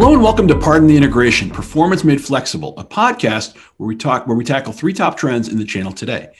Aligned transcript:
Hello 0.00 0.14
and 0.14 0.22
welcome 0.22 0.48
to 0.48 0.56
Pardon 0.56 0.88
the 0.88 0.96
Integration, 0.96 1.50
Performance 1.50 2.04
Made 2.04 2.24
Flexible, 2.24 2.72
a 2.78 2.84
podcast 2.84 3.54
where 3.76 3.86
we 3.86 3.94
talk 3.94 4.26
where 4.26 4.34
we 4.34 4.44
tackle 4.44 4.72
three 4.72 4.94
top 4.94 5.14
trends 5.14 5.46
in 5.46 5.58
the 5.58 5.64
channel 5.66 5.92
today. 5.92 6.30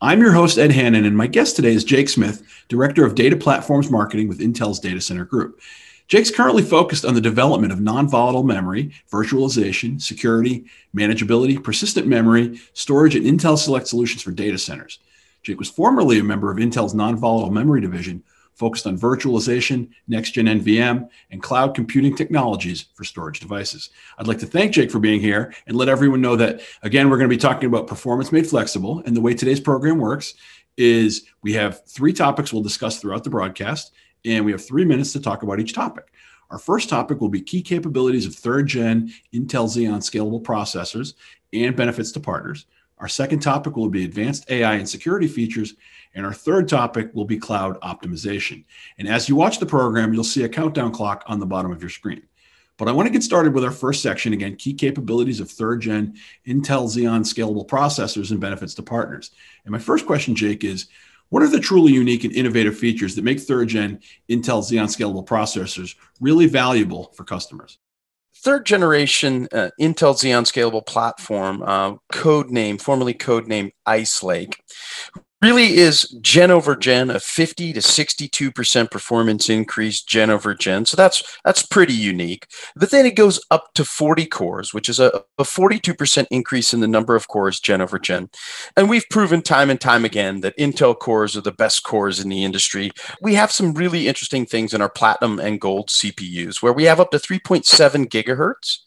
I'm 0.00 0.18
your 0.20 0.32
host 0.32 0.58
Ed 0.58 0.72
Hannon 0.72 1.04
and 1.04 1.16
my 1.16 1.28
guest 1.28 1.54
today 1.54 1.74
is 1.74 1.84
Jake 1.84 2.08
Smith, 2.08 2.42
Director 2.66 3.06
of 3.06 3.14
Data 3.14 3.36
Platforms 3.36 3.88
Marketing 3.88 4.26
with 4.26 4.40
Intel's 4.40 4.80
Data 4.80 5.00
Center 5.00 5.24
Group. 5.24 5.60
Jake's 6.08 6.32
currently 6.32 6.64
focused 6.64 7.04
on 7.04 7.14
the 7.14 7.20
development 7.20 7.72
of 7.72 7.80
non-volatile 7.80 8.42
memory, 8.42 8.92
virtualization, 9.12 10.02
security, 10.02 10.64
manageability, 10.92 11.62
persistent 11.62 12.08
memory, 12.08 12.60
storage, 12.72 13.14
and 13.14 13.24
Intel 13.24 13.56
Select 13.56 13.86
solutions 13.86 14.22
for 14.22 14.32
data 14.32 14.58
centers. 14.58 14.98
Jake 15.44 15.60
was 15.60 15.70
formerly 15.70 16.18
a 16.18 16.24
member 16.24 16.50
of 16.50 16.58
Intel's 16.58 16.94
non-volatile 16.94 17.52
memory 17.52 17.80
division, 17.80 18.24
focused 18.54 18.86
on 18.86 18.98
virtualization, 18.98 19.88
next-gen 20.08 20.46
NVM, 20.46 21.08
and 21.30 21.42
cloud 21.42 21.74
computing 21.74 22.16
technologies 22.16 22.86
for 22.94 23.04
storage 23.04 23.40
devices. 23.40 23.90
I'd 24.18 24.26
like 24.26 24.38
to 24.38 24.46
thank 24.46 24.72
Jake 24.72 24.90
for 24.90 24.98
being 24.98 25.20
here 25.20 25.54
and 25.66 25.76
let 25.76 25.88
everyone 25.88 26.20
know 26.20 26.36
that, 26.36 26.60
again, 26.82 27.10
we're 27.10 27.18
going 27.18 27.28
to 27.28 27.36
be 27.36 27.40
talking 27.40 27.68
about 27.68 27.86
performance 27.86 28.32
made 28.32 28.46
flexible. 28.46 29.02
And 29.04 29.16
the 29.16 29.20
way 29.20 29.34
today's 29.34 29.60
program 29.60 29.98
works 29.98 30.34
is 30.76 31.24
we 31.42 31.52
have 31.54 31.84
three 31.86 32.12
topics 32.12 32.52
we'll 32.52 32.62
discuss 32.62 33.00
throughout 33.00 33.24
the 33.24 33.30
broadcast, 33.30 33.92
and 34.24 34.44
we 34.44 34.52
have 34.52 34.64
three 34.64 34.84
minutes 34.84 35.12
to 35.12 35.20
talk 35.20 35.42
about 35.42 35.60
each 35.60 35.72
topic. 35.72 36.12
Our 36.50 36.58
first 36.58 36.88
topic 36.88 37.20
will 37.20 37.28
be 37.28 37.40
key 37.40 37.62
capabilities 37.62 38.26
of 38.26 38.34
third 38.34 38.66
gen 38.66 39.12
Intel 39.32 39.66
Xeon 39.66 39.98
scalable 39.98 40.42
processors 40.42 41.14
and 41.52 41.74
benefits 41.74 42.12
to 42.12 42.20
partners. 42.20 42.66
Our 42.98 43.08
second 43.08 43.40
topic 43.40 43.76
will 43.76 43.88
be 43.88 44.04
advanced 44.04 44.50
AI 44.50 44.74
and 44.74 44.88
security 44.88 45.26
features. 45.26 45.74
And 46.14 46.24
our 46.24 46.32
third 46.32 46.68
topic 46.68 47.10
will 47.12 47.24
be 47.24 47.38
cloud 47.38 47.80
optimization. 47.80 48.64
And 48.98 49.08
as 49.08 49.28
you 49.28 49.34
watch 49.34 49.58
the 49.58 49.66
program, 49.66 50.14
you'll 50.14 50.24
see 50.24 50.44
a 50.44 50.48
countdown 50.48 50.92
clock 50.92 51.24
on 51.26 51.40
the 51.40 51.46
bottom 51.46 51.72
of 51.72 51.82
your 51.82 51.90
screen. 51.90 52.22
But 52.76 52.88
I 52.88 52.92
want 52.92 53.06
to 53.06 53.12
get 53.12 53.22
started 53.22 53.54
with 53.54 53.64
our 53.64 53.70
first 53.70 54.02
section 54.02 54.32
again 54.32 54.56
key 54.56 54.74
capabilities 54.74 55.40
of 55.40 55.50
third 55.50 55.80
gen 55.80 56.14
Intel 56.46 56.88
Xeon 56.88 57.20
scalable 57.20 57.66
processors 57.66 58.30
and 58.30 58.40
benefits 58.40 58.74
to 58.74 58.82
partners. 58.82 59.30
And 59.64 59.72
my 59.72 59.78
first 59.78 60.06
question, 60.06 60.34
Jake, 60.34 60.64
is 60.64 60.88
what 61.28 61.42
are 61.42 61.48
the 61.48 61.60
truly 61.60 61.92
unique 61.92 62.24
and 62.24 62.32
innovative 62.32 62.76
features 62.76 63.14
that 63.14 63.24
make 63.24 63.40
third 63.40 63.68
gen 63.68 64.00
Intel 64.28 64.62
Xeon 64.62 64.86
scalable 64.86 65.26
processors 65.26 65.94
really 66.20 66.46
valuable 66.46 67.12
for 67.14 67.24
customers? 67.24 67.78
Third 68.44 68.66
generation 68.66 69.48
uh, 69.52 69.70
Intel 69.80 70.14
Xeon 70.14 70.44
scalable 70.44 70.86
platform, 70.86 71.62
uh, 71.62 71.94
code 72.12 72.50
name, 72.50 72.76
formerly 72.76 73.14
code 73.14 73.48
name 73.48 73.70
Ice 73.86 74.22
Lake, 74.22 74.62
really 75.44 75.74
is 75.76 76.02
gen 76.22 76.50
over 76.50 76.74
gen 76.74 77.10
a 77.10 77.20
50 77.20 77.74
to 77.74 77.80
62% 77.80 78.90
performance 78.90 79.50
increase 79.50 80.02
gen 80.02 80.30
over 80.30 80.54
gen. 80.54 80.86
So 80.86 80.96
that's 80.96 81.22
that's 81.44 81.62
pretty 81.62 81.92
unique. 81.92 82.46
But 82.74 82.90
then 82.90 83.04
it 83.04 83.14
goes 83.14 83.44
up 83.50 83.74
to 83.74 83.84
40 83.84 84.24
cores 84.26 84.72
which 84.72 84.88
is 84.88 84.98
a, 84.98 85.22
a 85.38 85.42
42% 85.42 86.26
increase 86.30 86.72
in 86.72 86.80
the 86.80 86.88
number 86.88 87.14
of 87.14 87.28
cores 87.28 87.60
gen 87.60 87.82
over 87.82 87.98
gen. 87.98 88.30
And 88.74 88.88
we've 88.88 89.08
proven 89.10 89.42
time 89.42 89.68
and 89.68 89.80
time 89.80 90.04
again 90.06 90.40
that 90.40 90.56
intel 90.56 90.98
cores 90.98 91.36
are 91.36 91.42
the 91.42 91.52
best 91.52 91.84
cores 91.84 92.20
in 92.20 92.30
the 92.30 92.42
industry. 92.42 92.90
We 93.20 93.34
have 93.34 93.52
some 93.52 93.74
really 93.74 94.08
interesting 94.08 94.46
things 94.46 94.72
in 94.72 94.80
our 94.80 94.88
platinum 94.88 95.38
and 95.38 95.60
gold 95.60 95.88
cpus 95.88 96.62
where 96.62 96.72
we 96.72 96.84
have 96.84 97.00
up 97.00 97.10
to 97.10 97.18
3.7 97.18 98.06
gigahertz 98.06 98.78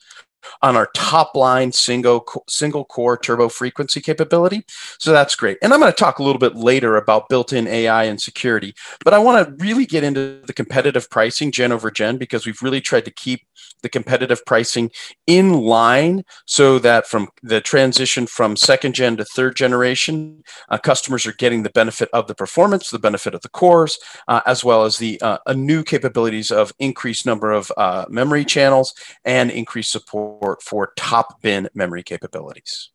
on 0.62 0.76
our 0.76 0.90
top 0.96 1.36
line 1.36 1.72
single 1.72 2.26
single 2.48 2.86
core 2.86 3.18
turbo 3.18 3.50
frequency 3.50 4.02
capability. 4.02 4.64
So 5.00 5.12
that's 5.12 5.36
great. 5.36 5.58
And 5.62 5.74
I'm 5.74 5.80
going 5.80 5.92
to 5.92 5.98
talk 5.98 6.20
a 6.20 6.24
little 6.24 6.40
bit 6.40 6.56
later 6.56 6.98
about 6.98 7.30
built-in 7.30 7.68
AI 7.68 8.04
and 8.04 8.22
security, 8.22 8.74
but 9.04 9.14
I 9.14 9.20
want 9.20 9.48
to 9.48 9.64
really 9.64 9.86
get 9.86 10.04
into 10.04 10.42
the 10.45 10.54
competitive 10.54 11.10
pricing 11.10 11.52
gen 11.52 11.72
over 11.72 11.92
gen 11.92 12.17
because 12.17 12.45
we've 12.45 12.61
really 12.61 12.82
tried 12.82 13.06
to 13.06 13.11
keep 13.11 13.42
the 13.82 13.89
competitive 13.89 14.44
pricing 14.45 14.92
in 15.28 15.54
line 15.54 16.23
so 16.45 16.80
that 16.80 17.08
from 17.08 17.30
the 17.44 17.61
transition 17.61 18.26
from 18.28 18.56
second 18.56 18.95
gen 18.95 19.17
to 19.17 19.26
third 19.26 19.56
generation, 19.56 20.44
uh, 20.70 20.78
customers 20.78 21.26
are 21.26 21.34
getting 21.34 21.64
the 21.64 21.70
benefit 21.70 22.10
of 22.14 22.28
the 22.28 22.36
performance, 22.36 22.90
the 22.90 23.00
benefit 23.00 23.36
of 23.36 23.42
the 23.42 23.50
cores, 23.50 24.00
uh, 24.28 24.42
as 24.45 24.64
well 24.64 24.84
as 24.84 24.98
the 24.98 25.20
uh, 25.22 25.38
new 25.54 25.84
capabilities 25.84 26.52
of 26.52 26.73
increased 26.80 27.26
number 27.26 27.52
of 27.52 27.72
uh, 27.78 28.06
memory 28.10 28.45
channels 28.45 28.94
and 29.26 29.52
increased 29.52 29.92
support 29.92 30.27
for 30.61 30.93
top 30.95 31.42
bin 31.42 31.70
memory 31.73 32.04
capabilities. 32.04 32.92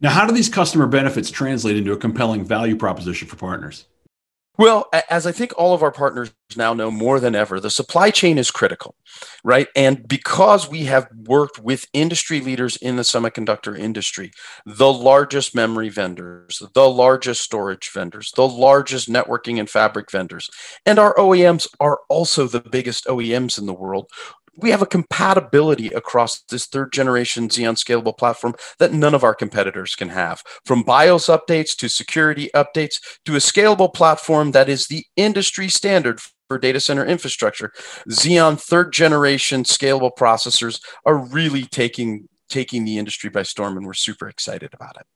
Now, 0.00 0.10
how 0.10 0.26
do 0.26 0.34
these 0.34 0.48
customer 0.48 0.86
benefits 0.86 1.30
translate 1.30 1.76
into 1.76 1.92
a 1.92 1.96
compelling 1.96 2.44
value 2.44 2.76
proposition 2.76 3.28
for 3.28 3.36
partners? 3.36 3.86
Well, 4.58 4.88
as 5.10 5.26
I 5.26 5.32
think 5.32 5.52
all 5.58 5.74
of 5.74 5.82
our 5.82 5.92
partners 5.92 6.32
now 6.56 6.72
know 6.72 6.90
more 6.90 7.20
than 7.20 7.34
ever, 7.34 7.60
the 7.60 7.70
supply 7.70 8.10
chain 8.10 8.38
is 8.38 8.50
critical, 8.50 8.94
right? 9.44 9.68
And 9.76 10.08
because 10.08 10.68
we 10.68 10.84
have 10.84 11.08
worked 11.26 11.58
with 11.58 11.86
industry 11.92 12.40
leaders 12.40 12.76
in 12.78 12.96
the 12.96 13.02
semiconductor 13.02 13.78
industry, 13.78 14.30
the 14.64 14.90
largest 14.90 15.54
memory 15.54 15.90
vendors, 15.90 16.62
the 16.72 16.88
largest 16.88 17.42
storage 17.42 17.90
vendors, 17.92 18.32
the 18.34 18.48
largest 18.48 19.10
networking 19.10 19.60
and 19.60 19.68
fabric 19.68 20.10
vendors, 20.10 20.48
and 20.86 20.98
our 20.98 21.14
OEMs 21.16 21.68
are 21.78 22.00
also 22.08 22.46
the 22.46 22.60
biggest 22.60 23.04
OEMs 23.04 23.58
in 23.58 23.66
the 23.66 23.74
world 23.74 24.08
we 24.56 24.70
have 24.70 24.82
a 24.82 24.86
compatibility 24.86 25.88
across 25.88 26.40
this 26.42 26.66
third 26.66 26.92
generation 26.92 27.48
Xeon 27.48 27.76
scalable 27.76 28.16
platform 28.16 28.54
that 28.78 28.92
none 28.92 29.14
of 29.14 29.24
our 29.24 29.34
competitors 29.34 29.94
can 29.94 30.08
have. 30.08 30.42
From 30.64 30.82
BIOS 30.82 31.26
updates 31.26 31.76
to 31.76 31.88
security 31.88 32.50
updates 32.54 32.94
to 33.24 33.34
a 33.34 33.38
scalable 33.38 33.92
platform 33.92 34.52
that 34.52 34.68
is 34.68 34.86
the 34.86 35.04
industry 35.16 35.68
standard 35.68 36.20
for 36.48 36.58
data 36.58 36.80
center 36.80 37.04
infrastructure. 37.04 37.72
Xeon 38.10 38.60
third 38.60 38.92
generation 38.92 39.64
scalable 39.64 40.12
processors 40.16 40.80
are 41.04 41.16
really 41.16 41.64
taking 41.64 42.28
taking 42.48 42.84
the 42.84 42.96
industry 42.96 43.28
by 43.28 43.42
storm 43.42 43.76
and 43.76 43.86
we're 43.86 43.92
super 43.92 44.28
excited 44.28 44.72
about 44.72 44.96
it. 44.96 45.06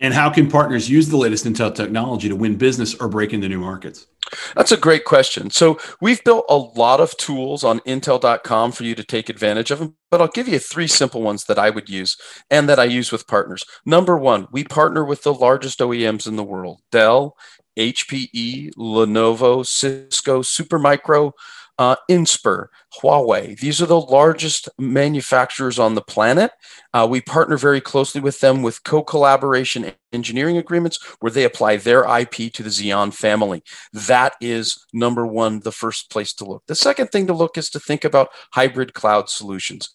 And 0.00 0.14
how 0.14 0.30
can 0.30 0.50
partners 0.50 0.88
use 0.88 1.08
the 1.08 1.18
latest 1.18 1.44
Intel 1.44 1.74
technology 1.74 2.28
to 2.28 2.36
win 2.36 2.56
business 2.56 2.94
or 2.94 3.08
break 3.08 3.32
into 3.32 3.48
new 3.48 3.60
markets? 3.60 4.06
That's 4.54 4.72
a 4.72 4.76
great 4.76 5.04
question. 5.04 5.50
So, 5.50 5.78
we've 6.00 6.22
built 6.24 6.44
a 6.48 6.56
lot 6.56 7.00
of 7.00 7.16
tools 7.16 7.64
on 7.64 7.80
intel.com 7.80 8.72
for 8.72 8.84
you 8.84 8.94
to 8.94 9.02
take 9.02 9.28
advantage 9.28 9.70
of 9.70 9.78
them, 9.78 9.96
but 10.10 10.20
I'll 10.20 10.28
give 10.28 10.46
you 10.46 10.58
three 10.58 10.86
simple 10.86 11.20
ones 11.20 11.44
that 11.44 11.58
I 11.58 11.70
would 11.70 11.88
use 11.88 12.16
and 12.50 12.68
that 12.68 12.78
I 12.78 12.84
use 12.84 13.10
with 13.10 13.26
partners. 13.26 13.64
Number 13.84 14.16
one, 14.16 14.46
we 14.52 14.62
partner 14.64 15.04
with 15.04 15.22
the 15.22 15.34
largest 15.34 15.80
OEMs 15.80 16.26
in 16.26 16.36
the 16.36 16.44
world 16.44 16.80
Dell, 16.92 17.36
HPE, 17.78 18.74
Lenovo, 18.76 19.66
Cisco, 19.66 20.42
Supermicro, 20.42 21.32
uh, 21.80 21.96
Inspur, 22.10 22.66
Huawei. 23.00 23.58
These 23.58 23.80
are 23.80 23.86
the 23.86 24.00
largest 24.00 24.68
manufacturers 24.78 25.78
on 25.78 25.94
the 25.94 26.02
planet. 26.02 26.52
Uh, 26.92 27.08
we 27.10 27.22
partner 27.22 27.56
very 27.56 27.80
closely 27.80 28.20
with 28.20 28.40
them 28.40 28.62
with 28.62 28.84
co 28.84 29.02
collaboration 29.02 29.90
engineering 30.12 30.58
agreements 30.58 30.98
where 31.20 31.32
they 31.32 31.44
apply 31.44 31.78
their 31.78 32.02
IP 32.04 32.52
to 32.52 32.62
the 32.62 32.68
Xeon 32.68 33.14
family. 33.14 33.62
That 33.94 34.34
is 34.42 34.84
number 34.92 35.26
one, 35.26 35.60
the 35.60 35.72
first 35.72 36.10
place 36.10 36.34
to 36.34 36.44
look. 36.44 36.64
The 36.66 36.74
second 36.74 37.08
thing 37.08 37.26
to 37.28 37.32
look 37.32 37.56
is 37.56 37.70
to 37.70 37.80
think 37.80 38.04
about 38.04 38.28
hybrid 38.52 38.92
cloud 38.92 39.30
solutions. 39.30 39.88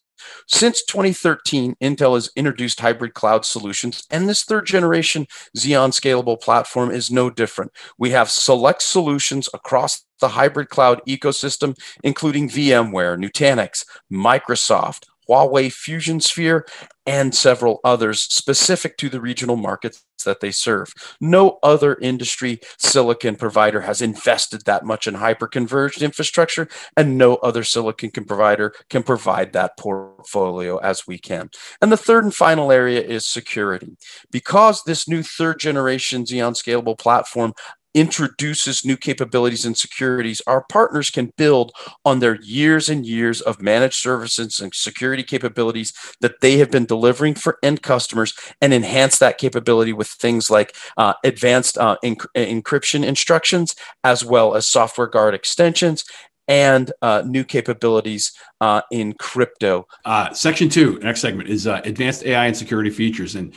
Since 0.47 0.83
2013, 0.85 1.75
Intel 1.81 2.15
has 2.15 2.31
introduced 2.35 2.79
hybrid 2.79 3.13
cloud 3.13 3.45
solutions, 3.45 4.05
and 4.09 4.27
this 4.27 4.43
third 4.43 4.65
generation 4.65 5.27
Xeon 5.57 5.89
scalable 5.89 6.39
platform 6.39 6.91
is 6.91 7.11
no 7.11 7.29
different. 7.29 7.71
We 7.97 8.11
have 8.11 8.29
select 8.29 8.81
solutions 8.81 9.49
across 9.53 10.05
the 10.21 10.29
hybrid 10.29 10.69
cloud 10.69 11.01
ecosystem, 11.07 11.77
including 12.03 12.49
VMware, 12.49 13.17
Nutanix, 13.17 13.85
Microsoft, 14.11 15.03
Huawei 15.29 15.71
Fusion 15.71 16.19
Sphere, 16.19 16.65
and 17.05 17.35
several 17.35 17.79
others 17.83 18.21
specific 18.21 18.97
to 18.97 19.09
the 19.09 19.21
regional 19.21 19.55
markets 19.55 20.03
that 20.25 20.39
they 20.39 20.51
serve. 20.51 20.91
No 21.21 21.59
other 21.61 21.95
industry 22.01 22.59
silicon 22.79 23.35
provider 23.35 23.81
has 23.81 24.01
invested 24.01 24.65
that 24.65 24.83
much 24.83 25.05
in 25.05 25.13
hyper-converged 25.13 26.01
infrastructure, 26.01 26.67
and 26.97 27.17
no 27.17 27.35
other 27.35 27.63
silicon 27.63 28.09
provider 28.25 28.73
can 28.89 29.03
provide 29.03 29.53
that 29.53 29.77
portfolio 29.77 30.77
as 30.77 31.05
we 31.05 31.19
can. 31.19 31.51
And 31.79 31.91
the 31.91 31.97
third 31.97 32.23
and 32.23 32.33
final 32.33 32.71
area 32.71 33.01
is 33.01 33.25
security. 33.25 33.97
Because 34.31 34.83
this 34.83 35.07
new 35.07 35.21
third 35.21 35.59
generation 35.59 36.23
Xeon 36.25 36.53
scalable 36.53 36.97
platform 36.97 37.53
introduces 37.95 38.85
new 38.85 38.97
capabilities 38.97 39.65
and 39.65 39.75
securities, 39.75 40.41
our 40.45 40.65
partners 40.69 41.09
can 41.09 41.31
build 41.37 41.71
on 42.03 42.19
their 42.19 42.39
years 42.41 42.89
and 42.89 43.05
years 43.05 43.41
of 43.41 43.61
managed 43.61 43.95
services 43.95 44.59
and 44.59 44.75
security 44.75 45.23
capabilities 45.23 45.93
that 46.19 46.41
they 46.41 46.57
have 46.57 46.69
been 46.69 46.85
delivering 46.85 47.33
for 47.33 47.57
end 47.63 47.81
customers 47.81 48.33
and 48.61 48.73
enhance 48.73 49.17
that 49.17 49.37
capability 49.37 49.93
with 49.93 50.09
things 50.09 50.51
like 50.51 50.75
uh, 50.97 51.13
advanced 51.23 51.77
uh, 51.77 51.95
enc- 52.03 52.27
encryption 52.35 53.03
instructions, 53.03 53.75
as 54.03 54.23
well 54.23 54.55
as 54.55 54.67
software 54.67 55.07
guard 55.07 55.33
extensions 55.33 56.03
and 56.47 56.91
uh, 57.01 57.23
new 57.25 57.43
capabilities 57.43 58.33
uh, 58.61 58.81
in 58.91 59.13
crypto. 59.13 59.87
Uh, 60.03 60.31
section 60.33 60.69
two, 60.69 60.99
next 60.99 61.21
segment 61.21 61.49
is 61.49 61.65
uh, 61.65 61.81
advanced 61.85 62.23
AI 62.23 62.45
and 62.45 62.55
security 62.57 62.89
features. 62.89 63.35
And 63.35 63.55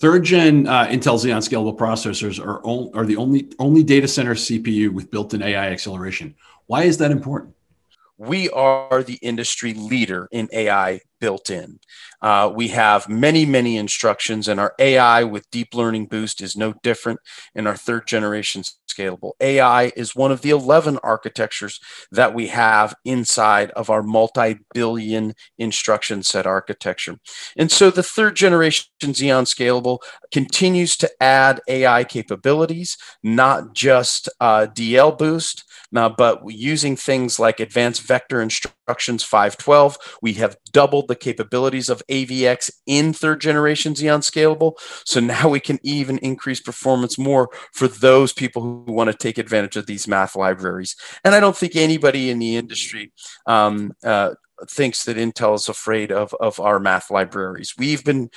Third 0.00 0.24
gen 0.24 0.66
uh, 0.66 0.86
Intel 0.86 1.18
Xeon 1.18 1.38
scalable 1.38 1.76
processors 1.76 2.38
are, 2.38 2.64
are 2.96 3.04
the 3.04 3.16
only, 3.16 3.50
only 3.58 3.82
data 3.82 4.06
center 4.06 4.34
CPU 4.34 4.90
with 4.90 5.10
built 5.10 5.34
in 5.34 5.42
AI 5.42 5.70
acceleration. 5.70 6.36
Why 6.66 6.84
is 6.84 6.98
that 6.98 7.10
important? 7.10 7.54
we 8.18 8.50
are 8.50 9.02
the 9.04 9.18
industry 9.22 9.72
leader 9.74 10.28
in 10.32 10.48
AI 10.52 11.00
built 11.20 11.50
in. 11.50 11.78
Uh, 12.20 12.50
we 12.54 12.68
have 12.68 13.08
many, 13.08 13.46
many 13.46 13.76
instructions, 13.76 14.48
and 14.48 14.58
our 14.58 14.74
AI 14.78 15.24
with 15.24 15.50
Deep 15.50 15.74
Learning 15.74 16.06
Boost 16.06 16.40
is 16.40 16.56
no 16.56 16.74
different 16.82 17.20
in 17.54 17.66
our 17.66 17.76
third 17.76 18.06
generation 18.06 18.62
scalable. 18.98 19.32
AI 19.40 19.92
is 19.96 20.16
one 20.16 20.32
of 20.32 20.42
the 20.42 20.50
11 20.50 20.98
architectures 21.02 21.80
that 22.10 22.34
we 22.34 22.48
have 22.48 22.94
inside 23.04 23.70
of 23.72 23.90
our 23.90 24.02
multi 24.02 24.58
billion 24.74 25.34
instruction 25.58 26.22
set 26.22 26.46
architecture. 26.46 27.16
And 27.56 27.70
so 27.70 27.90
the 27.90 28.02
third 28.02 28.36
generation 28.36 28.86
Xeon 29.00 29.44
Scalable 29.44 29.98
continues 30.32 30.96
to 30.96 31.10
add 31.22 31.60
AI 31.68 32.04
capabilities, 32.04 32.96
not 33.22 33.74
just 33.74 34.28
uh, 34.40 34.66
DL 34.66 35.16
Boost. 35.16 35.64
Now, 35.90 36.08
but 36.10 36.40
using 36.46 36.96
things 36.96 37.38
like 37.38 37.60
advanced 37.60 38.02
vector 38.02 38.42
instructions 38.88 39.22
512, 39.22 39.98
we 40.22 40.32
have 40.34 40.56
doubled 40.72 41.08
the 41.08 41.14
capabilities 41.14 41.90
of 41.90 42.02
AVX 42.10 42.70
in 42.86 43.12
third 43.12 43.38
generation 43.38 43.92
Xeon 43.92 44.20
Scalable. 44.20 44.78
So 45.04 45.20
now 45.20 45.50
we 45.50 45.60
can 45.60 45.78
even 45.82 46.16
increase 46.18 46.60
performance 46.60 47.18
more 47.18 47.50
for 47.74 47.86
those 47.86 48.32
people 48.32 48.62
who 48.62 48.92
want 48.92 49.10
to 49.10 49.16
take 49.16 49.36
advantage 49.36 49.76
of 49.76 49.86
these 49.86 50.08
math 50.08 50.34
libraries. 50.34 50.96
And 51.22 51.34
I 51.34 51.40
don't 51.40 51.56
think 51.56 51.76
anybody 51.76 52.30
in 52.30 52.38
the 52.38 52.56
industry 52.56 53.12
um, 53.46 53.92
uh, 54.02 54.30
thinks 54.70 55.04
that 55.04 55.18
Intel 55.18 55.54
is 55.54 55.68
afraid 55.68 56.10
of, 56.10 56.34
of 56.40 56.58
our 56.58 56.80
math 56.80 57.10
libraries. 57.10 57.74
We've 57.76 58.02
been 58.02 58.30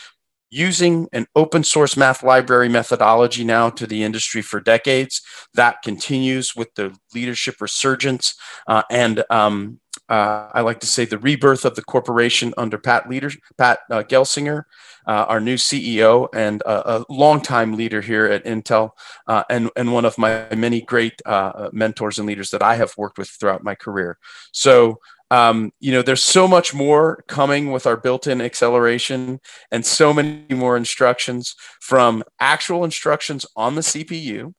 using 0.51 1.07
an 1.13 1.25
open 1.33 1.63
source 1.63 1.95
math 1.95 2.21
library 2.21 2.67
methodology 2.67 3.43
now 3.43 3.69
to 3.69 3.87
the 3.87 4.03
industry 4.03 4.41
for 4.41 4.59
decades. 4.59 5.21
That 5.53 5.81
continues 5.81 6.55
with 6.55 6.75
the 6.75 6.93
leadership 7.15 7.55
resurgence 7.61 8.35
uh, 8.67 8.83
and 8.91 9.23
um, 9.29 9.79
uh, 10.11 10.49
I 10.53 10.59
like 10.59 10.81
to 10.81 10.87
say 10.87 11.05
the 11.05 11.17
rebirth 11.17 11.63
of 11.63 11.75
the 11.75 11.81
corporation 11.81 12.53
under 12.57 12.77
Pat 12.77 13.09
leader 13.09 13.31
Pat 13.57 13.79
uh, 13.89 14.03
Gelsinger, 14.03 14.65
uh, 15.07 15.25
our 15.29 15.39
new 15.39 15.55
CEO 15.55 16.27
and 16.35 16.61
a, 16.65 17.05
longtime 17.07 17.77
leader 17.77 18.01
here 18.01 18.25
at 18.25 18.43
Intel, 18.43 18.91
uh, 19.27 19.43
and 19.49 19.69
and 19.77 19.93
one 19.93 20.03
of 20.03 20.17
my 20.17 20.53
many 20.53 20.81
great 20.81 21.21
uh, 21.25 21.69
mentors 21.71 22.19
and 22.19 22.27
leaders 22.27 22.49
that 22.51 22.61
I 22.61 22.75
have 22.75 22.93
worked 22.97 23.17
with 23.17 23.29
throughout 23.29 23.63
my 23.63 23.73
career. 23.73 24.17
So 24.51 24.99
um, 25.31 25.71
you 25.79 25.93
know, 25.93 26.01
there's 26.01 26.23
so 26.23 26.45
much 26.45 26.73
more 26.73 27.23
coming 27.29 27.71
with 27.71 27.87
our 27.87 27.95
built-in 27.95 28.41
acceleration 28.41 29.39
and 29.71 29.85
so 29.85 30.13
many 30.13 30.53
more 30.53 30.75
instructions 30.75 31.55
from 31.79 32.21
actual 32.41 32.83
instructions 32.83 33.45
on 33.55 33.75
the 33.75 33.81
CPU 33.81 34.53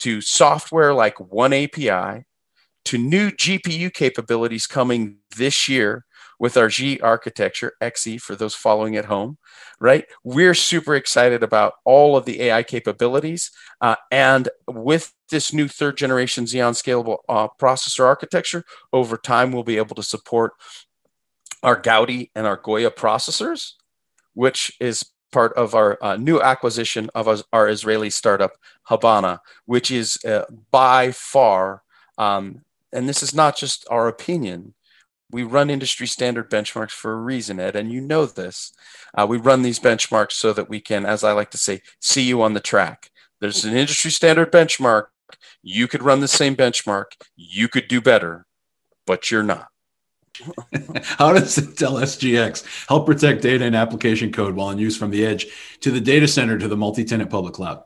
to 0.00 0.20
software 0.20 0.92
like 0.92 1.18
One 1.18 1.54
API 1.54 2.26
to 2.86 2.98
new 2.98 3.30
GPU 3.30 3.92
capabilities 3.92 4.66
coming 4.66 5.18
this 5.36 5.68
year 5.68 6.04
with 6.42 6.56
our 6.56 6.68
G 6.68 6.98
architecture, 7.00 7.74
XE 7.80 8.20
for 8.20 8.34
those 8.34 8.54
following 8.54 8.96
at 8.96 9.04
home, 9.04 9.38
right? 9.80 10.04
We're 10.24 10.54
super 10.54 10.96
excited 10.96 11.42
about 11.42 11.74
all 11.84 12.16
of 12.16 12.24
the 12.24 12.42
AI 12.42 12.64
capabilities. 12.64 13.50
Uh, 13.80 13.94
and 14.10 14.48
with 14.66 15.12
this 15.30 15.52
new 15.52 15.68
third 15.68 15.96
generation 15.96 16.44
Xeon 16.44 16.72
scalable 16.72 17.18
uh, 17.28 17.46
processor 17.60 18.04
architecture, 18.04 18.64
over 18.92 19.16
time, 19.16 19.52
we'll 19.52 19.62
be 19.62 19.76
able 19.76 19.94
to 19.94 20.02
support 20.02 20.54
our 21.62 21.80
Gaudi 21.80 22.30
and 22.34 22.44
our 22.44 22.56
Goya 22.56 22.90
processors, 22.90 23.74
which 24.34 24.72
is 24.80 25.04
part 25.30 25.52
of 25.54 25.74
our 25.74 25.96
uh, 26.02 26.16
new 26.16 26.40
acquisition 26.40 27.08
of 27.14 27.28
our, 27.28 27.38
our, 27.52 27.68
Israeli 27.68 28.10
startup, 28.10 28.52
Habana, 28.84 29.40
which 29.66 29.90
is 29.90 30.18
uh, 30.24 30.44
by 30.70 31.12
far, 31.12 31.82
um, 32.18 32.62
and 32.92 33.08
this 33.08 33.22
is 33.22 33.34
not 33.34 33.56
just 33.56 33.86
our 33.90 34.08
opinion, 34.08 34.74
we 35.30 35.42
run 35.42 35.70
industry 35.70 36.06
standard 36.06 36.50
benchmarks 36.50 36.90
for 36.90 37.12
a 37.12 37.16
reason, 37.16 37.58
Ed, 37.58 37.74
and 37.74 37.90
you 37.90 38.00
know 38.00 38.26
this. 38.26 38.72
Uh, 39.14 39.26
we 39.26 39.38
run 39.38 39.62
these 39.62 39.78
benchmarks 39.78 40.32
so 40.32 40.52
that 40.52 40.68
we 40.68 40.78
can, 40.78 41.06
as 41.06 41.24
I 41.24 41.32
like 41.32 41.50
to 41.52 41.58
say, 41.58 41.80
see 42.00 42.22
you 42.22 42.42
on 42.42 42.52
the 42.52 42.60
track. 42.60 43.10
There's 43.40 43.64
an 43.64 43.74
industry 43.74 44.10
standard 44.10 44.52
benchmark. 44.52 45.06
You 45.62 45.88
could 45.88 46.02
run 46.02 46.20
the 46.20 46.28
same 46.28 46.54
benchmark. 46.54 47.06
You 47.34 47.66
could 47.66 47.88
do 47.88 48.00
better, 48.00 48.46
but 49.06 49.30
you're 49.30 49.42
not. 49.42 49.68
How 51.02 51.32
does 51.32 51.56
Intel 51.56 52.00
SGX 52.02 52.88
help 52.88 53.06
protect 53.06 53.42
data 53.42 53.64
and 53.64 53.76
application 53.76 54.32
code 54.32 54.54
while 54.54 54.70
in 54.70 54.78
use 54.78 54.96
from 54.96 55.10
the 55.10 55.24
edge 55.24 55.46
to 55.80 55.90
the 55.90 56.00
data 56.00 56.28
center 56.28 56.58
to 56.58 56.68
the 56.68 56.76
multi-tenant 56.76 57.30
public 57.30 57.54
cloud? 57.54 57.82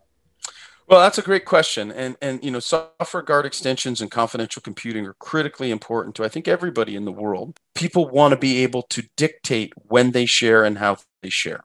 Well, 0.88 1.00
that's 1.00 1.18
a 1.18 1.22
great 1.22 1.44
question, 1.44 1.90
and 1.90 2.16
and 2.22 2.42
you 2.44 2.50
know, 2.50 2.60
software 2.60 3.22
guard 3.22 3.44
extensions 3.44 4.00
and 4.00 4.10
confidential 4.10 4.62
computing 4.62 5.04
are 5.06 5.14
critically 5.14 5.72
important 5.72 6.14
to 6.16 6.24
I 6.24 6.28
think 6.28 6.46
everybody 6.46 6.94
in 6.94 7.04
the 7.04 7.12
world. 7.12 7.58
People 7.74 8.08
want 8.08 8.32
to 8.32 8.38
be 8.38 8.62
able 8.62 8.82
to 8.82 9.02
dictate 9.16 9.72
when 9.76 10.12
they 10.12 10.26
share 10.26 10.64
and 10.64 10.78
how 10.78 10.98
they 11.22 11.30
share. 11.30 11.64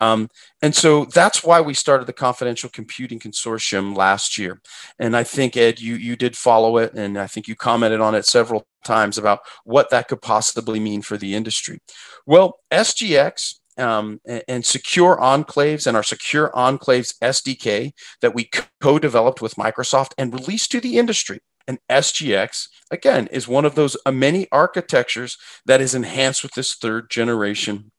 Um, 0.00 0.30
and 0.62 0.74
so 0.74 1.04
that's 1.04 1.44
why 1.44 1.60
we 1.60 1.74
started 1.74 2.06
the 2.06 2.12
Confidential 2.14 2.70
Computing 2.70 3.20
Consortium 3.20 3.94
last 3.94 4.38
year. 4.38 4.60
And 4.98 5.14
I 5.14 5.24
think, 5.24 5.56
Ed, 5.56 5.78
you, 5.78 5.94
you 5.94 6.16
did 6.16 6.36
follow 6.36 6.78
it, 6.78 6.94
and 6.94 7.18
I 7.18 7.26
think 7.26 7.46
you 7.46 7.54
commented 7.54 8.00
on 8.00 8.14
it 8.14 8.24
several 8.24 8.66
times 8.84 9.18
about 9.18 9.40
what 9.64 9.90
that 9.90 10.08
could 10.08 10.22
possibly 10.22 10.80
mean 10.80 11.02
for 11.02 11.18
the 11.18 11.34
industry. 11.34 11.80
Well, 12.26 12.60
SGX 12.72 13.59
um, 13.80 14.20
and, 14.26 14.42
and, 14.46 14.66
secure 14.66 15.16
enclaves 15.16 15.86
and 15.86 15.96
our 15.96 16.02
secure 16.02 16.50
enclaves 16.54 17.14
SDK 17.20 17.92
that 18.20 18.34
we 18.34 18.50
co 18.80 18.98
developed 18.98 19.40
with 19.40 19.56
Microsoft 19.56 20.12
and 20.18 20.32
released 20.32 20.70
to 20.72 20.80
the 20.80 20.98
industry. 20.98 21.40
And 21.66 21.78
SGX, 21.88 22.68
again, 22.90 23.28
is 23.28 23.46
one 23.46 23.64
of 23.64 23.74
those 23.74 23.96
uh, 24.04 24.12
many 24.12 24.48
architectures 24.50 25.36
that 25.66 25.80
is 25.80 25.94
enhanced 25.94 26.42
with 26.42 26.52
this 26.52 26.74
third 26.74 27.10
generation 27.10 27.92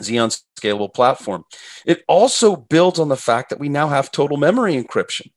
Xeon 0.00 0.42
scalable 0.60 0.92
platform. 0.92 1.44
It 1.86 2.02
also 2.08 2.56
builds 2.56 2.98
on 2.98 3.08
the 3.08 3.16
fact 3.16 3.50
that 3.50 3.58
we 3.58 3.68
now 3.68 3.88
have 3.88 4.10
total 4.10 4.36
memory 4.36 4.74
encryption. 4.74 5.30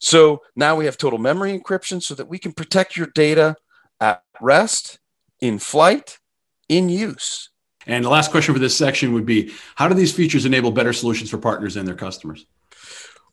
So 0.00 0.42
now 0.54 0.76
we 0.76 0.84
have 0.86 0.98
total 0.98 1.18
memory 1.18 1.58
encryption 1.58 2.02
so 2.02 2.14
that 2.14 2.28
we 2.28 2.38
can 2.38 2.52
protect 2.52 2.96
your 2.96 3.08
data 3.14 3.56
at 4.00 4.22
rest, 4.40 4.98
in 5.40 5.58
flight, 5.58 6.18
in 6.68 6.88
use. 6.88 7.50
And 7.86 8.04
the 8.04 8.08
last 8.08 8.30
question 8.30 8.52
for 8.52 8.60
this 8.60 8.76
section 8.76 9.12
would 9.12 9.26
be 9.26 9.52
How 9.76 9.88
do 9.88 9.94
these 9.94 10.12
features 10.12 10.44
enable 10.44 10.70
better 10.70 10.92
solutions 10.92 11.30
for 11.30 11.38
partners 11.38 11.76
and 11.76 11.86
their 11.86 11.94
customers? 11.94 12.46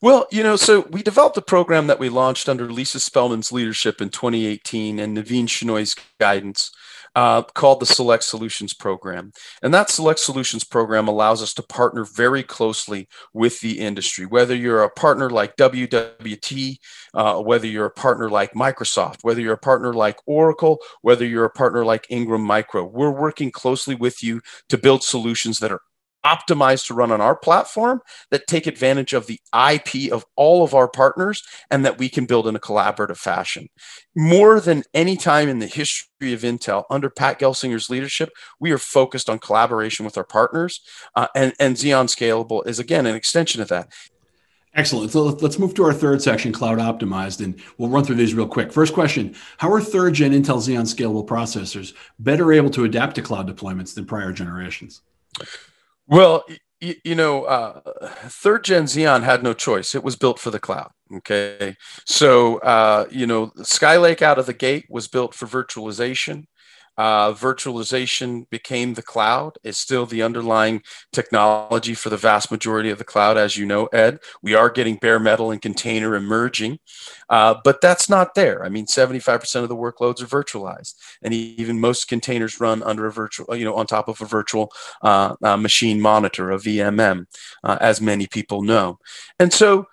Well, 0.01 0.27
you 0.31 0.43
know, 0.43 0.57
so 0.57 0.81
we 0.91 1.01
developed 1.01 1.37
a 1.37 1.41
program 1.41 1.87
that 1.87 1.97
we 1.97 2.09
launched 2.09 2.49
under 2.49 2.69
Lisa 2.69 2.99
Spelman's 2.99 3.53
leadership 3.53 4.01
in 4.01 4.09
2018 4.09 4.99
and 4.99 5.17
Navin 5.17 5.45
Shenoy's 5.45 5.95
guidance 6.19 6.71
uh, 7.15 7.43
called 7.43 7.79
the 7.79 7.85
Select 7.85 8.23
Solutions 8.23 8.73
Program. 8.73 9.31
And 9.61 9.73
that 9.73 9.89
Select 9.89 10.19
Solutions 10.19 10.63
Program 10.63 11.07
allows 11.07 11.41
us 11.41 11.53
to 11.55 11.63
partner 11.63 12.05
very 12.05 12.43
closely 12.43 13.07
with 13.33 13.59
the 13.61 13.79
industry, 13.79 14.25
whether 14.25 14.55
you're 14.55 14.83
a 14.83 14.89
partner 14.89 15.29
like 15.29 15.55
WWT, 15.57 16.77
uh, 17.13 17.41
whether 17.41 17.67
you're 17.67 17.85
a 17.85 17.91
partner 17.91 18.29
like 18.29 18.53
Microsoft, 18.53 19.17
whether 19.21 19.41
you're 19.41 19.53
a 19.53 19.57
partner 19.57 19.93
like 19.93 20.17
Oracle, 20.25 20.79
whether 21.01 21.25
you're 21.25 21.45
a 21.45 21.49
partner 21.49 21.85
like 21.85 22.07
Ingram 22.09 22.41
Micro. 22.41 22.83
We're 22.85 23.11
working 23.11 23.51
closely 23.51 23.95
with 23.95 24.23
you 24.23 24.41
to 24.69 24.77
build 24.77 25.03
solutions 25.03 25.59
that 25.59 25.71
are 25.71 25.81
optimized 26.25 26.87
to 26.87 26.93
run 26.93 27.11
on 27.11 27.21
our 27.21 27.35
platform 27.35 28.01
that 28.31 28.47
take 28.47 28.67
advantage 28.67 29.13
of 29.13 29.27
the 29.27 29.39
IP 29.53 30.11
of 30.11 30.25
all 30.35 30.63
of 30.63 30.73
our 30.73 30.87
partners 30.87 31.43
and 31.69 31.85
that 31.85 31.97
we 31.97 32.09
can 32.09 32.25
build 32.25 32.47
in 32.47 32.55
a 32.55 32.59
collaborative 32.59 33.17
fashion. 33.17 33.67
More 34.15 34.59
than 34.59 34.83
any 34.93 35.17
time 35.17 35.49
in 35.49 35.59
the 35.59 35.67
history 35.67 36.33
of 36.33 36.41
Intel, 36.41 36.83
under 36.89 37.09
Pat 37.09 37.39
Gelsinger's 37.39 37.89
leadership, 37.89 38.29
we 38.59 38.71
are 38.71 38.77
focused 38.77 39.29
on 39.29 39.39
collaboration 39.39 40.05
with 40.05 40.17
our 40.17 40.23
partners, 40.23 40.81
uh, 41.15 41.27
and, 41.35 41.53
and 41.59 41.75
Xeon 41.75 42.05
Scalable 42.05 42.65
is 42.67 42.79
again 42.79 43.05
an 43.05 43.15
extension 43.15 43.61
of 43.61 43.67
that. 43.69 43.89
Excellent. 44.75 45.11
So 45.11 45.23
let's 45.23 45.59
move 45.59 45.75
to 45.75 45.83
our 45.83 45.93
third 45.93 46.21
section, 46.21 46.51
cloud 46.51 46.79
optimized, 46.79 47.43
and 47.43 47.61
we'll 47.77 47.89
run 47.89 48.03
through 48.03 48.15
these 48.15 48.33
real 48.33 48.47
quick. 48.47 48.71
First 48.71 48.93
question 48.93 49.35
How 49.57 49.71
are 49.71 49.79
third 49.79 50.15
gen 50.15 50.31
Intel 50.31 50.57
Xeon 50.57 50.83
scalable 50.91 51.27
processors 51.27 51.93
better 52.17 52.51
able 52.51 52.71
to 52.71 52.83
adapt 52.83 53.15
to 53.15 53.21
cloud 53.21 53.47
deployments 53.47 53.93
than 53.93 54.05
prior 54.05 54.31
generations? 54.31 55.01
Well, 56.07 56.43
you, 56.81 56.95
you 57.03 57.15
know, 57.15 57.43
uh, 57.45 57.81
third 58.27 58.63
gen 58.63 58.83
Xeon 58.85 59.23
had 59.23 59.43
no 59.43 59.53
choice. 59.53 59.95
It 59.95 60.03
was 60.03 60.15
built 60.15 60.39
for 60.39 60.51
the 60.51 60.59
cloud. 60.59 60.91
Okay. 61.17 61.75
So, 62.05 62.57
uh, 62.59 63.05
you 63.09 63.25
know, 63.27 63.47
Skylake 63.59 64.21
out 64.21 64.39
of 64.39 64.45
the 64.45 64.53
gate 64.53 64.85
was 64.89 65.07
built 65.07 65.33
for 65.33 65.45
virtualization. 65.47 66.45
Uh, 66.97 67.33
virtualization 67.33 68.49
became 68.49 68.93
the 68.93 69.01
cloud. 69.01 69.57
It's 69.63 69.77
still 69.77 70.05
the 70.05 70.21
underlying 70.21 70.83
technology 71.11 71.93
for 71.93 72.09
the 72.09 72.17
vast 72.17 72.51
majority 72.51 72.89
of 72.89 72.97
the 72.97 73.03
cloud, 73.03 73.37
as 73.37 73.57
you 73.57 73.65
know, 73.65 73.87
Ed. 73.87 74.19
We 74.41 74.53
are 74.53 74.69
getting 74.69 74.97
bare 74.97 75.19
metal 75.19 75.51
and 75.51 75.61
container 75.61 76.15
emerging, 76.15 76.79
uh, 77.29 77.55
but 77.63 77.81
that's 77.81 78.09
not 78.09 78.35
there. 78.35 78.63
I 78.63 78.69
mean, 78.69 78.85
75% 78.85 79.63
of 79.63 79.69
the 79.69 79.75
workloads 79.75 80.21
are 80.21 80.43
virtualized, 80.43 80.93
and 81.21 81.33
even 81.33 81.79
most 81.79 82.07
containers 82.07 82.59
run 82.59 82.83
under 82.83 83.07
a 83.07 83.11
virtual, 83.11 83.55
you 83.55 83.65
know, 83.65 83.75
on 83.75 83.87
top 83.87 84.07
of 84.07 84.21
a 84.21 84.25
virtual 84.25 84.71
uh, 85.01 85.35
uh 85.43 85.57
machine 85.57 85.99
monitor, 85.99 86.51
a 86.51 86.57
VMM, 86.57 87.25
uh, 87.63 87.77
as 87.81 88.01
many 88.01 88.27
people 88.27 88.61
know. 88.61 88.99
And 89.39 89.51
so 89.51 89.87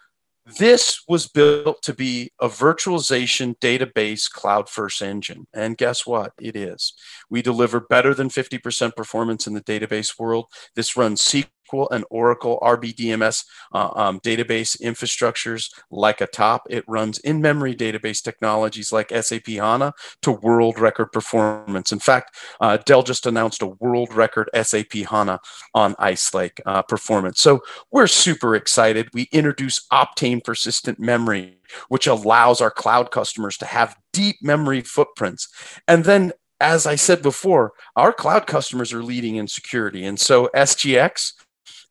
This 0.58 1.02
was 1.08 1.28
built 1.28 1.82
to 1.82 1.94
be 1.94 2.32
a 2.40 2.48
virtualization 2.48 3.58
database 3.58 4.30
cloud 4.30 4.68
first 4.68 5.02
engine. 5.02 5.46
And 5.52 5.76
guess 5.76 6.06
what? 6.06 6.32
It 6.40 6.56
is. 6.56 6.92
We 7.28 7.42
deliver 7.42 7.80
better 7.80 8.14
than 8.14 8.28
50% 8.28 8.96
performance 8.96 9.46
in 9.46 9.54
the 9.54 9.62
database 9.62 10.18
world. 10.18 10.46
This 10.74 10.96
runs 10.96 11.22
SQL 11.22 11.46
and 11.90 12.04
Oracle 12.10 12.58
RBDMS 12.62 13.44
uh, 13.72 13.90
um, 13.94 14.20
database 14.20 14.80
infrastructures 14.80 15.72
like 15.90 16.20
a 16.20 16.26
top. 16.26 16.66
It 16.70 16.84
runs 16.86 17.18
in 17.18 17.40
memory 17.40 17.74
database 17.74 18.22
technologies 18.22 18.92
like 18.92 19.10
SAP 19.10 19.46
HANA 19.46 19.92
to 20.22 20.32
world 20.32 20.78
record 20.78 21.12
performance. 21.12 21.92
In 21.92 21.98
fact, 21.98 22.36
uh, 22.60 22.78
Dell 22.78 23.02
just 23.02 23.26
announced 23.26 23.62
a 23.62 23.66
world 23.66 24.12
record 24.12 24.50
SAP 24.60 24.92
HANA 24.92 25.40
on 25.74 25.94
Ice 25.98 26.34
Lake 26.34 26.60
uh, 26.66 26.82
performance. 26.82 27.40
So 27.40 27.60
we're 27.90 28.06
super 28.06 28.54
excited. 28.54 29.08
We 29.12 29.28
introduce 29.32 29.86
Optane 29.92 30.42
persistent 30.42 30.98
memory, 30.98 31.58
which 31.88 32.06
allows 32.06 32.60
our 32.60 32.70
cloud 32.70 33.10
customers 33.10 33.56
to 33.58 33.66
have 33.66 33.96
deep 34.12 34.36
memory 34.42 34.80
footprints. 34.80 35.48
And 35.86 36.04
then 36.04 36.32
as 36.60 36.86
I 36.86 36.94
said 36.94 37.22
before, 37.22 37.72
our 37.96 38.12
cloud 38.12 38.46
customers 38.46 38.92
are 38.92 39.02
leading 39.02 39.36
in 39.36 39.48
security. 39.48 40.04
And 40.04 40.20
so 40.20 40.50
SGX 40.54 41.32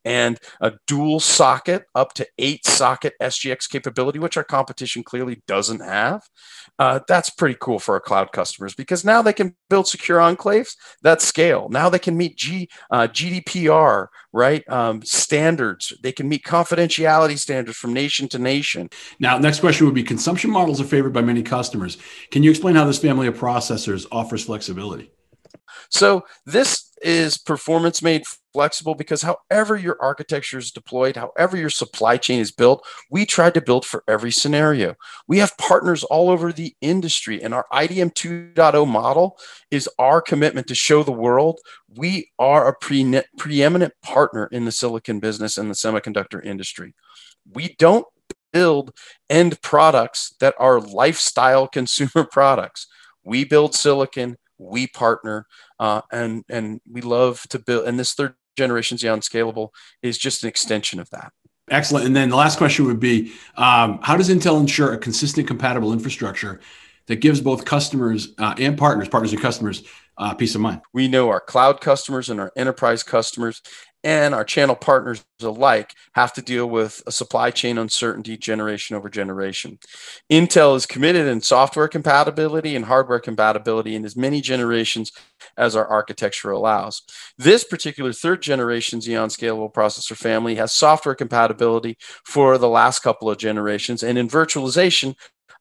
and 0.05 0.39
a 0.61 0.73
dual 0.87 1.19
socket 1.19 1.83
up 1.95 2.13
to 2.13 2.27
eight 2.37 2.65
socket 2.65 3.13
SGX 3.21 3.69
capability, 3.69 4.19
which 4.19 4.37
our 4.37 4.43
competition 4.43 5.03
clearly 5.03 5.41
doesn't 5.47 5.81
have. 5.81 6.21
Uh, 6.77 6.99
that's 7.07 7.29
pretty 7.29 7.57
cool 7.59 7.79
for 7.79 7.95
our 7.95 7.99
cloud 7.99 8.31
customers 8.31 8.73
because 8.73 9.03
now 9.03 9.21
they 9.21 9.33
can 9.33 9.55
build 9.69 9.87
secure 9.87 10.19
enclaves 10.19 10.75
that 11.03 11.21
scale. 11.21 11.67
Now 11.69 11.89
they 11.89 11.99
can 11.99 12.15
meet 12.15 12.37
G, 12.37 12.69
uh, 12.91 13.07
GDPR, 13.07 14.07
right? 14.31 14.67
Um, 14.69 15.01
standards. 15.03 15.93
They 16.01 16.11
can 16.11 16.29
meet 16.29 16.43
confidentiality 16.43 17.37
standards 17.37 17.77
from 17.77 17.93
nation 17.93 18.27
to 18.29 18.39
nation. 18.39 18.89
Now, 19.19 19.37
next 19.37 19.59
question 19.59 19.85
would 19.85 19.95
be 19.95 20.03
consumption 20.03 20.51
models 20.51 20.79
are 20.79 20.85
favored 20.85 21.13
by 21.13 21.21
many 21.21 21.43
customers. 21.43 21.97
Can 22.31 22.43
you 22.43 22.49
explain 22.49 22.75
how 22.75 22.85
this 22.85 22.99
family 22.99 23.27
of 23.27 23.37
processors 23.37 24.05
offers 24.11 24.45
flexibility? 24.45 25.11
So 25.89 26.25
this 26.45 26.88
is 27.01 27.37
performance 27.37 28.01
made 28.01 28.23
flexible 28.53 28.95
because 28.95 29.21
however 29.21 29.77
your 29.77 29.97
architecture 30.01 30.57
is 30.57 30.71
deployed, 30.71 31.15
however 31.15 31.55
your 31.57 31.69
supply 31.69 32.17
chain 32.17 32.39
is 32.39 32.51
built, 32.51 32.85
we 33.11 33.25
tried 33.25 33.53
to 33.53 33.61
build 33.61 33.85
for 33.85 34.03
every 34.07 34.31
scenario. 34.31 34.95
We 35.27 35.37
have 35.39 35.57
partners 35.57 36.03
all 36.03 36.29
over 36.29 36.51
the 36.51 36.75
industry, 36.81 37.41
and 37.41 37.53
our 37.53 37.65
IDM 37.71 38.13
2.0 38.13 38.87
model 38.87 39.37
is 39.71 39.89
our 39.99 40.21
commitment 40.21 40.67
to 40.67 40.75
show 40.75 41.03
the 41.03 41.11
world 41.11 41.59
we 41.95 42.31
are 42.37 42.67
a 42.67 42.75
pre- 42.75 43.21
preeminent 43.37 43.93
partner 44.01 44.47
in 44.51 44.65
the 44.65 44.71
silicon 44.71 45.19
business 45.19 45.57
and 45.57 45.69
the 45.69 45.75
semiconductor 45.75 46.43
industry. 46.43 46.93
We 47.51 47.75
don't 47.79 48.05
build 48.53 48.91
end 49.29 49.61
products 49.61 50.33
that 50.39 50.55
are 50.59 50.79
lifestyle 50.79 51.67
consumer 51.67 52.27
products. 52.31 52.87
We 53.23 53.43
build 53.43 53.75
silicon, 53.75 54.37
we 54.59 54.85
partner, 54.87 55.47
uh, 55.79 56.01
and 56.11 56.43
and 56.49 56.81
we 56.89 57.01
love 57.01 57.41
to 57.49 57.57
build. 57.57 57.87
And 57.87 57.97
this 57.97 58.13
third 58.13 58.35
generation 58.57 58.97
Xeon 58.97 59.19
Scalable 59.19 59.69
is 60.03 60.17
just 60.17 60.43
an 60.43 60.49
extension 60.49 60.99
of 60.99 61.09
that. 61.11 61.31
Excellent. 61.71 62.05
And 62.05 62.15
then 62.15 62.29
the 62.29 62.35
last 62.35 62.57
question 62.57 62.85
would 62.85 62.99
be, 62.99 63.31
um, 63.55 63.99
how 64.01 64.17
does 64.17 64.29
Intel 64.29 64.59
ensure 64.59 64.93
a 64.93 64.97
consistent, 64.97 65.47
compatible 65.47 65.93
infrastructure 65.93 66.59
that 67.05 67.17
gives 67.17 67.41
both 67.41 67.63
customers 67.63 68.33
uh, 68.37 68.55
and 68.57 68.77
partners, 68.77 69.07
partners 69.07 69.33
and 69.33 69.41
customers, 69.41 69.83
uh, 70.17 70.33
peace 70.33 70.55
of 70.55 70.61
mind? 70.61 70.81
We 70.93 71.07
know 71.07 71.29
our 71.29 71.39
cloud 71.39 71.79
customers 71.79 72.29
and 72.29 72.39
our 72.39 72.51
enterprise 72.55 73.03
customers 73.03 73.61
and 74.03 74.33
our 74.33 74.43
channel 74.43 74.75
partners 74.75 75.23
alike 75.41 75.93
have 76.13 76.33
to 76.33 76.41
deal 76.41 76.69
with 76.69 77.01
a 77.05 77.11
supply 77.11 77.51
chain 77.51 77.77
uncertainty 77.77 78.37
generation 78.37 78.95
over 78.95 79.09
generation. 79.09 79.77
Intel 80.31 80.75
is 80.75 80.85
committed 80.85 81.27
in 81.27 81.41
software 81.41 81.87
compatibility 81.87 82.75
and 82.75 82.85
hardware 82.85 83.19
compatibility 83.19 83.95
in 83.95 84.05
as 84.05 84.15
many 84.15 84.41
generations 84.41 85.11
as 85.57 85.75
our 85.75 85.87
architecture 85.87 86.51
allows. 86.51 87.01
This 87.37 87.63
particular 87.63 88.13
third 88.13 88.41
generation 88.41 88.99
Xeon 88.99 89.27
scalable 89.27 89.73
processor 89.73 90.15
family 90.15 90.55
has 90.55 90.71
software 90.71 91.15
compatibility 91.15 91.97
for 92.25 92.57
the 92.57 92.69
last 92.69 92.99
couple 92.99 93.29
of 93.29 93.37
generations, 93.37 94.03
and 94.03 94.17
in 94.17 94.27
virtualization, 94.27 95.15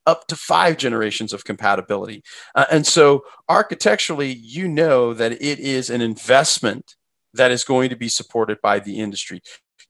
up 0.07 0.27
to 0.27 0.37
five 0.37 0.79
generations 0.79 1.33
of 1.33 1.45
compatibility. 1.45 2.23
Uh, 2.55 2.65
and 2.71 2.87
so, 2.87 3.23
architecturally, 3.49 4.33
you 4.33 4.67
know 4.67 5.13
that 5.13 5.33
it 5.33 5.59
is 5.59 5.91
an 5.91 6.01
investment 6.01 6.97
that 7.39 7.51
is 7.51 7.65
going 7.65 7.91
to 7.91 7.97
be 7.97 8.09
supported 8.09 8.61
by 8.61 8.79
the 8.79 8.99
industry. 8.99 9.41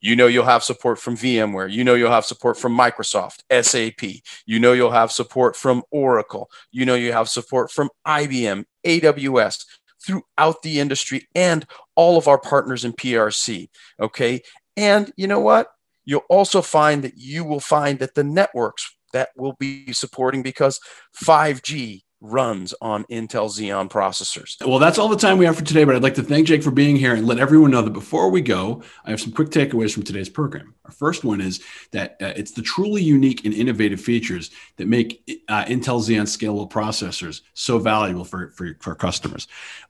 You 0.01 0.15
know 0.15 0.29
you'll 0.29 0.45
have 0.45 0.63
support 0.63 0.99
from 1.01 1.17
VMware. 1.17 1.71
You 1.73 1.83
know 1.83 1.95
you'll 1.95 2.13
have 2.13 2.25
support 2.25 2.57
from 2.57 2.77
Microsoft, 2.77 3.43
SAP. 3.51 4.23
You 4.47 4.61
know 4.61 4.73
you'll 4.73 4.93
have 4.93 5.11
support 5.11 5.57
from 5.57 5.83
Oracle. 5.91 6.49
You 6.71 6.87
know 6.87 6.95
you 6.95 7.13
have 7.13 7.29
support 7.29 7.73
from 7.73 7.91
IBM, 8.07 8.65
AWS 8.87 9.65
throughout 10.05 10.63
the 10.63 10.79
industry 10.79 11.27
and 11.35 11.67
all 11.97 12.17
of 12.17 12.29
our 12.29 12.39
partners 12.39 12.85
in 12.85 12.93
PRC. 12.93 13.69
Okay. 14.01 14.43
And 14.77 15.13
you 15.17 15.27
know 15.27 15.41
what? 15.41 15.69
You'll 16.05 16.25
also 16.31 16.63
find 16.63 17.03
that 17.03 17.17
you 17.17 17.45
will 17.45 17.61
find 17.61 17.99
that 17.99 18.15
the 18.15 18.25
networks 18.25 18.97
that 19.13 19.31
will 19.37 19.57
be 19.59 19.93
supporting 19.93 20.43
because 20.43 20.81
5G 21.25 22.03
runs 22.21 22.75
on 22.81 23.05
Intel 23.05 23.49
Xeon 23.49 23.89
processors. 23.91 24.57
Well, 24.67 24.79
that's 24.79 24.99
all 24.99 25.09
the 25.09 25.17
time 25.17 25.39
we 25.39 25.45
have 25.45 25.57
for 25.57 25.65
today, 25.65 25.85
but 25.85 25.95
I'd 25.95 26.03
like 26.03 26.15
to 26.15 26.23
thank 26.23 26.49
Jake 26.49 26.63
for 26.63 26.71
being 26.71 26.97
here 26.97 27.15
and 27.15 27.27
let 27.27 27.39
everyone 27.39 27.71
know 27.71 27.83
that 27.83 27.93
before 27.93 28.31
we 28.31 28.41
go, 28.41 28.83
I 29.05 29.11
have 29.11 29.21
some 29.21 29.33
quick 29.33 29.51
takeaways 29.51 29.95
from 29.95 30.03
today's 30.03 30.29
program. 30.29 30.75
Our 30.85 30.91
first 30.91 31.25
one 31.25 31.41
is 31.41 31.63
that 31.93 32.17
uh, 32.21 32.33
it's 32.37 32.53
the 32.53 32.63
truly 32.63 33.03
unique 33.03 33.45
and 33.45 33.55
innovative 33.55 34.01
features 34.01 34.51
that 34.77 34.89
make 34.89 35.43
uh, 35.49 35.65
Intel 35.67 36.01
Xeon 36.01 36.23
scalable 36.23 36.71
processors 36.71 37.43
so 37.55 37.79
valuable 37.79 38.25
for, 38.25 38.51
for, 38.51 38.77
for 38.81 38.95
customers. 38.95 39.47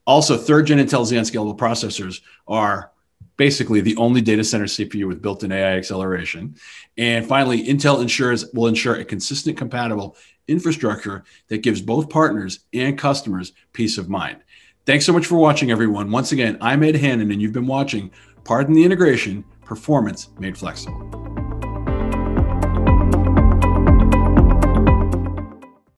Also, 0.06 0.36
third 0.36 0.66
gen 0.66 0.78
Intel 0.78 1.06
Xeon 1.06 1.22
scalable 1.22 1.56
processors 1.56 2.20
are 2.46 2.92
basically 3.38 3.80
the 3.80 3.96
only 3.96 4.20
data 4.20 4.44
center 4.44 4.64
CPU 4.66 5.06
with 5.06 5.22
built-in 5.22 5.52
AI 5.52 5.76
acceleration. 5.76 6.56
And 6.98 7.24
finally, 7.26 7.66
Intel 7.66 8.02
ensures 8.02 8.52
will 8.52 8.66
ensure 8.66 8.96
a 8.96 9.04
consistent, 9.04 9.56
compatible 9.56 10.16
infrastructure 10.48 11.24
that 11.48 11.62
gives 11.62 11.80
both 11.80 12.10
partners 12.10 12.60
and 12.72 12.98
customers 12.98 13.52
peace 13.72 13.98
of 13.98 14.08
mind. 14.08 14.38
Thanks 14.86 15.04
so 15.04 15.12
much 15.12 15.26
for 15.26 15.36
watching, 15.36 15.70
everyone. 15.70 16.10
Once 16.10 16.32
again, 16.32 16.58
I'm 16.60 16.82
Ed 16.82 16.96
Hannon, 16.96 17.30
and 17.30 17.40
you've 17.40 17.52
been 17.52 17.66
watching 17.66 18.10
Pardon 18.44 18.74
the 18.74 18.84
Integration 18.84 19.44
Performance 19.64 20.30
Made 20.38 20.56
Flexible. 20.56 21.37